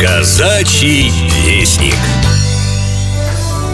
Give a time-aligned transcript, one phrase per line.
[0.00, 1.10] Казачий
[1.44, 1.96] вестник.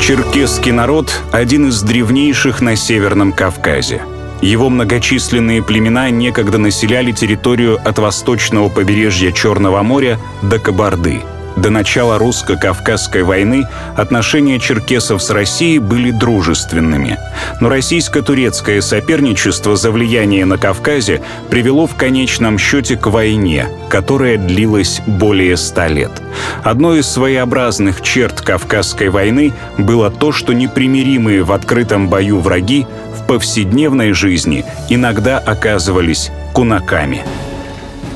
[0.00, 4.00] Черкесский народ– один из древнейших на Северном Кавказе.
[4.40, 11.20] Его многочисленные племена некогда населяли территорию от восточного побережья Черного моря до Кабарды–
[11.56, 13.66] до начала русско-кавказской войны
[13.96, 17.18] отношения черкесов с Россией были дружественными.
[17.60, 25.00] Но российско-турецкое соперничество за влияние на Кавказе привело в конечном счете к войне, которая длилась
[25.06, 26.10] более ста лет.
[26.62, 33.26] Одной из своеобразных черт Кавказской войны было то, что непримиримые в открытом бою враги в
[33.26, 37.24] повседневной жизни иногда оказывались кунаками.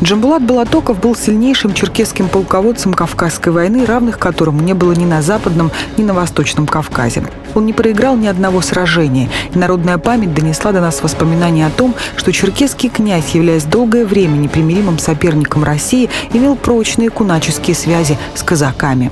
[0.00, 5.72] Джамбулат Балатоков был сильнейшим черкесским полководцем Кавказской войны, равных которому не было ни на Западном,
[5.96, 7.24] ни на Восточном Кавказе.
[7.56, 11.96] Он не проиграл ни одного сражения, и народная память донесла до нас воспоминания о том,
[12.16, 19.10] что черкесский князь, являясь долгое время непримиримым соперником России, имел прочные куначеские связи с казаками.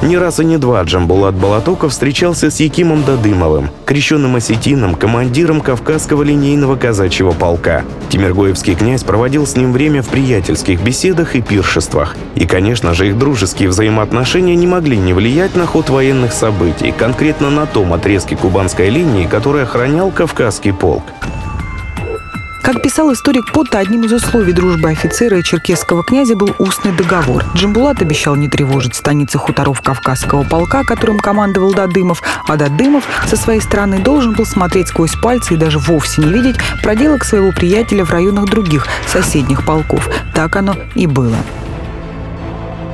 [0.00, 6.22] Не раз и не два Джамбулат Балатоков встречался с Якимом Дадымовым, крещенным осетином, командиром Кавказского
[6.22, 7.82] линейного казачьего полка.
[8.08, 12.14] Тимиргоевский князь проводил с ним время в приятельских беседах и пиршествах.
[12.36, 17.50] И, конечно же, их дружеские взаимоотношения не могли не влиять на ход военных событий, конкретно
[17.50, 21.02] на том отрезке кубанской линии, который охранял Кавказский полк.
[22.62, 27.44] Как писал историк Потта, одним из условий дружбы офицера и черкесского князя был устный договор.
[27.54, 33.60] Джамбулат обещал не тревожить станицы хуторов Кавказского полка, которым командовал Дадымов, а Дадымов со своей
[33.60, 38.10] стороны должен был смотреть сквозь пальцы и даже вовсе не видеть проделок своего приятеля в
[38.10, 40.08] районах других соседних полков.
[40.34, 41.36] Так оно и было.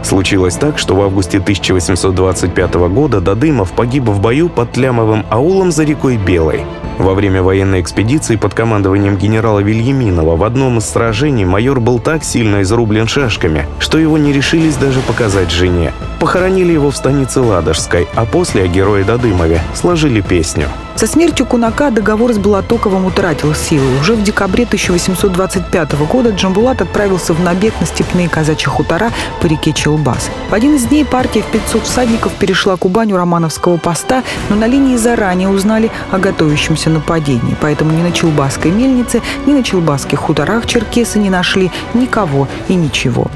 [0.05, 5.85] Случилось так, что в августе 1825 года Дадымов погиб в бою под Тлямовым аулом за
[5.85, 6.65] рекой Белой.
[6.99, 12.23] Во время военной экспедиции под командованием генерала Вильяминова в одном из сражений майор был так
[12.23, 15.93] сильно изрублен шашками, что его не решились даже показать жене.
[16.21, 20.69] Похоронили его в станице Ладожской, а после о герое Дадымове сложили песню.
[20.97, 23.85] Со смертью Кунака договор с Балатоковым утратил силу.
[24.01, 29.11] Уже в декабре 1825 года Джамбулат отправился в набег на степные казачьи хутора
[29.41, 30.31] по реке Челбас.
[30.51, 34.69] В один из дней партия в 500 всадников перешла Кубань у Романовского поста, но на
[34.69, 37.57] линии заранее узнали о готовящемся нападении.
[37.61, 43.31] Поэтому ни на Челбасской мельнице, ни на Челбасских хуторах черкесы не нашли никого и ничего.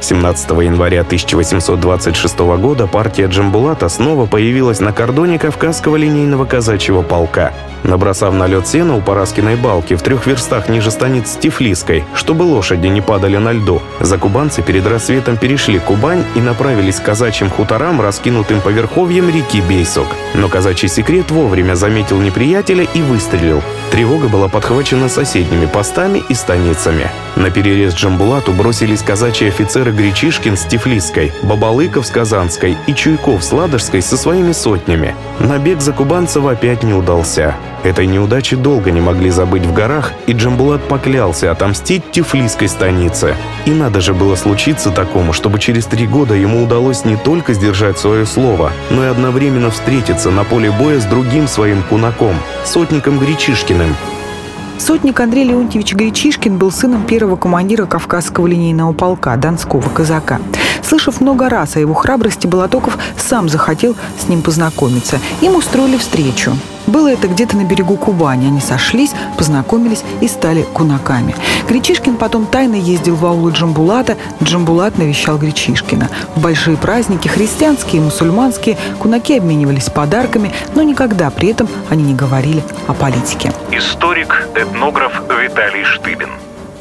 [0.00, 7.52] 17 января 1826 года партия Джамбулата снова появилась на кордоне Кавказского линейного казачьего полка
[7.84, 12.86] набросав на лед сена у Параскиной балки в трех верстах ниже станицы Тифлиской, чтобы лошади
[12.86, 13.82] не падали на льду.
[14.00, 20.06] Закубанцы перед рассветом перешли Кубань и направились к казачьим хуторам, раскинутым по верховьям реки Бейсок.
[20.34, 23.62] Но казачий секрет вовремя заметил неприятеля и выстрелил.
[23.90, 27.10] Тревога была подхвачена соседними постами и станицами.
[27.36, 33.52] На перерез Джамбулату бросились казачьи офицеры Гречишкин с Тифлиской, Бабалыков с Казанской и Чуйков с
[33.52, 35.14] Ладожской со своими сотнями.
[35.38, 37.56] Набег Закубанцев опять не удался.
[37.82, 43.36] Этой неудачи долго не могли забыть в горах, и Джамбулат поклялся отомстить Тифлисской станице.
[43.64, 47.98] И надо же было случиться такому, чтобы через три года ему удалось не только сдержать
[47.98, 52.34] свое слово, но и одновременно встретиться на поле боя с другим своим кунаком,
[52.64, 53.94] сотником Гречишкиным,
[54.80, 60.40] Сотник Андрей Леонтьевич Гречишкин был сыном первого командира Кавказского линейного полка, донского казака.
[60.82, 65.20] Слышав много раз о его храбрости, Балатоков сам захотел с ним познакомиться.
[65.42, 66.52] Им устроили встречу.
[66.86, 68.46] Было это где-то на берегу Кубани.
[68.46, 71.34] Они сошлись, познакомились и стали кунаками.
[71.68, 74.16] Гречишкин потом тайно ездил в аулы Джамбулата.
[74.42, 76.08] Джамбулат навещал Гречишкина.
[76.34, 82.14] В большие праздники, христианские и мусульманские, кунаки обменивались подарками, но никогда при этом они не
[82.14, 83.52] говорили о политике.
[83.70, 86.30] Историк, этнограф Виталий Штыбин.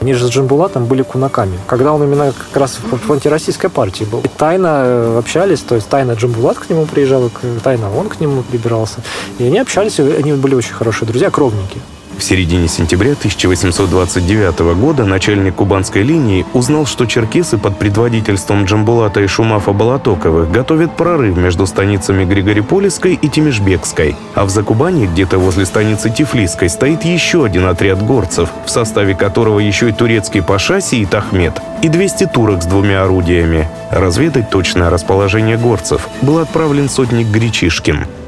[0.02, 1.60] Они же с Джамбулатом были кунаками.
[1.68, 4.22] Когда он именно как раз в антироссийской партии был.
[4.22, 7.30] И тайно э, общались, то есть тайно Джамбулат к нему приезжал,
[7.64, 9.02] тайно он к нему прибирался.
[9.40, 11.82] И они общались, они были очень хорошие друзья, кровники.
[12.19, 19.28] В середине сентября 1829 года начальник кубанской линии узнал, что черкесы под предводительством Джамбулата и
[19.28, 24.17] Шумафа Балатоковых готовят прорыв между станицами Григориполисской и Тимишбекской.
[24.35, 29.59] А в Закубане, где-то возле станицы Тифлисской, стоит еще один отряд горцев, в составе которого
[29.59, 33.70] еще и турецкий паша Сиит Ахмед и 200 турок с двумя орудиями.
[33.91, 38.19] Разведать точное расположение горцев был отправлен сотник Гречишкин.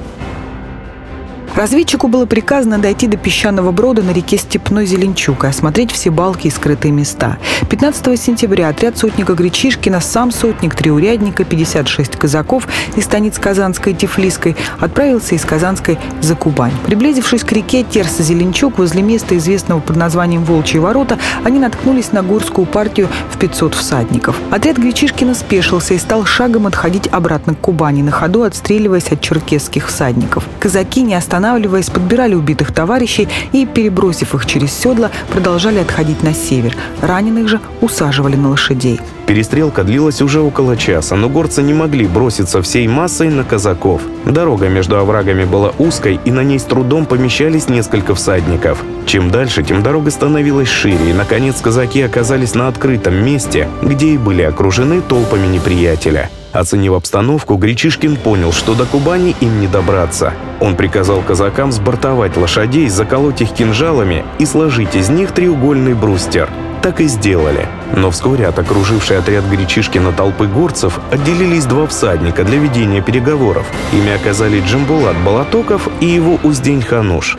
[1.55, 6.47] Разведчику было приказано дойти до песчаного брода на реке Степной Зеленчук и осмотреть все балки
[6.47, 7.37] и скрытые места.
[7.69, 13.95] 15 сентября отряд сотника Гречишкина, сам сотник, три урядника, 56 казаков из станиц Казанской и
[13.95, 16.73] Тифлисской отправился из Казанской за Кубань.
[16.85, 22.65] Приблизившись к реке Терса-Зеленчук, возле места, известного под названием Волчьи ворота, они наткнулись на горскую
[22.65, 24.37] партию в 500 всадников.
[24.51, 29.87] Отряд Гречишкина спешился и стал шагом отходить обратно к Кубани, на ходу отстреливаясь от черкесских
[29.87, 30.45] всадников.
[30.59, 36.75] Казаки, не останавливаясь, подбирали убитых товарищей и, перебросив их через седла, продолжали отходить на север.
[37.01, 38.99] Раненых же усаживали на лошадей.
[39.25, 44.01] Перестрелка длилась уже около часа, но горцы не могли броситься всей массой на казаков.
[44.25, 48.83] Дорога между оврагами была узкой, и на ней с трудом помещались несколько всадников.
[49.07, 54.17] Чем дальше, тем дорога становилась шире, и, наконец, казаки оказались на открытом месте, где и
[54.17, 56.29] были окружены толпами неприятеля.
[56.53, 60.33] Оценив обстановку, Гречишкин понял, что до Кубани им не добраться.
[60.59, 66.49] Он приказал казакам сбортовать лошадей, заколоть их кинжалами и сложить из них треугольный брустер–
[66.81, 67.67] так и сделали.
[67.95, 73.65] Но вскоре от окружившей отряд Гречишкина толпы горцев отделились два всадника для ведения переговоров.
[73.93, 77.37] Ими оказались Джамбулат Балатоков и его Уздень Хануш.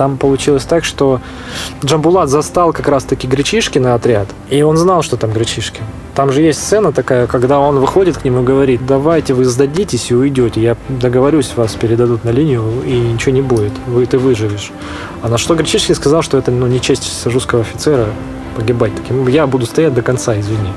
[0.00, 1.20] Там получилось так, что
[1.84, 5.82] Джамбулат застал как раз-таки Гречишкина отряд, и он знал, что там Гречишкин.
[6.14, 10.10] Там же есть сцена такая, когда он выходит к нему и говорит, давайте вы сдадитесь
[10.10, 14.72] и уйдете, я договорюсь, вас передадут на линию, и ничего не будет, вы ты выживешь.
[15.20, 18.06] А на что Гречишкин сказал, что это ну, не честь русского офицера
[18.56, 19.26] погибать таким.
[19.28, 20.70] Я буду стоять до конца, извини.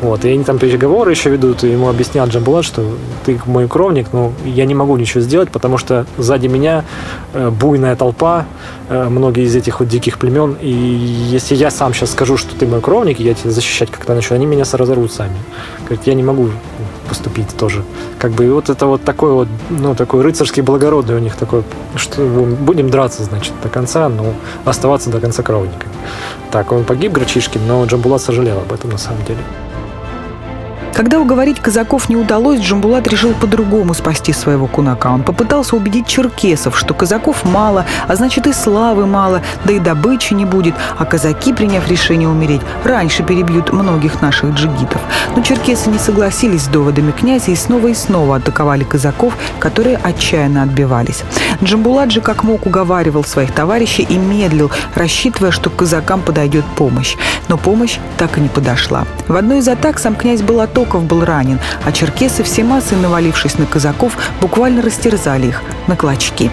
[0.00, 0.24] Вот.
[0.24, 2.84] И они там переговоры еще ведут, и ему объяснял Джамбулат, что
[3.24, 6.84] ты мой кровник, но я не могу ничего сделать, потому что сзади меня
[7.32, 8.46] э, буйная толпа,
[8.88, 12.66] э, многие из этих вот диких племен, и если я сам сейчас скажу, что ты
[12.66, 15.36] мой кровник, и я тебя защищать как-то начну, они меня разорвут сами.
[15.90, 16.50] Говорит, я не могу
[17.08, 17.82] поступить тоже.
[18.20, 21.64] Как бы и вот это вот такой вот, ну, такой рыцарский благородный у них такой,
[21.96, 24.34] что будем драться, значит, до конца, но
[24.64, 25.92] оставаться до конца кровниками.
[26.52, 29.40] Так, он погиб, Грачишкин, но Джамбулат сожалел об этом на самом деле.
[30.94, 35.06] Когда уговорить казаков не удалось, Джамбулат решил по-другому спасти своего кунака.
[35.08, 40.34] Он попытался убедить черкесов, что казаков мало, а значит и славы мало, да и добычи
[40.34, 45.00] не будет, а казаки, приняв решение умереть, раньше перебьют многих наших джигитов.
[45.36, 50.62] Но черкесы не согласились с доводами князя и снова и снова атаковали казаков, которые отчаянно
[50.62, 51.22] отбивались.
[51.62, 57.16] Джамбулат же как мог уговаривал своих товарищей и медлил, рассчитывая, что к казакам подойдет помощь.
[57.48, 59.04] Но помощь так и не подошла.
[59.28, 63.58] В одной из атак сам князь Балаток Волков был ранен, а черкесы все массой, навалившись
[63.58, 66.50] на казаков, буквально растерзали их на клочки.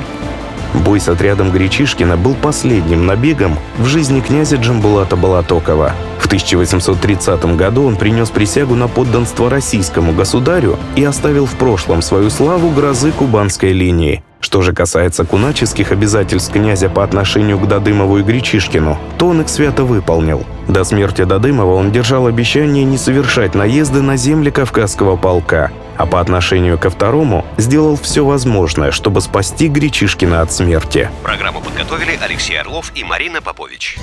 [0.74, 5.94] Бой с отрядом Гречишкина был последним набегом в жизни князя Джамбулата Балатокова.
[6.20, 12.30] В 1830 году он принес присягу на подданство российскому государю и оставил в прошлом свою
[12.30, 14.24] славу грозы Кубанской линии.
[14.40, 19.50] Что же касается куначеских обязательств князя по отношению к Дадымову и Гречишкину, то он их
[19.50, 20.46] свято выполнил.
[20.68, 26.22] До смерти Дадымова он держал обещание не совершать наезды на земли Кавказского полка, а по
[26.22, 31.10] отношению ко второму сделал все возможное, чтобы спасти Гречишкина от смерти.
[31.24, 33.98] Программу подготовили Алексей Орлов и Марина Попович.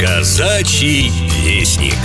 [0.00, 1.12] Казачий
[1.44, 1.98] вестник.